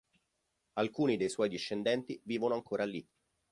[0.79, 3.07] Alcuni dei suoi discendenti vivono ancora lì.